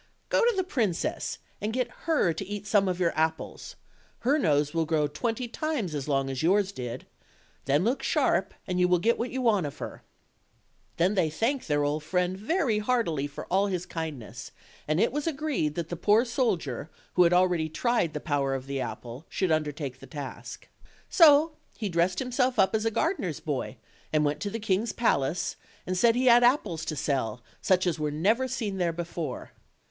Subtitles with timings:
[0.29, 3.75] Go to the princess and get her to eat some of your apples;
[4.21, 7.05] her nose will grow twenty times as long as yours did;
[7.65, 10.01] then look sharp, and you will get what you want of her."
[10.97, 14.51] Then they thanked their old friend very heartily for all his kindness,
[14.87, 18.65] and it was agreed that the poor soldier who had already tried the power of
[18.65, 19.55] the apple should OLD, OLD &AIHY TALE8.
[19.55, 19.55] 3
[19.87, 20.67] Undertake the task.
[21.11, 23.77] So he dressed himself up as a gar dener's boy,
[24.11, 27.99] and went to the king's palace, and said he had apples to sell, such as
[27.99, 29.51] were never seen there before.